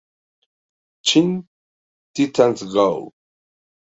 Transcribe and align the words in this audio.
Teen 1.05 1.29
Titans 2.15 2.61
Go! 2.73 3.11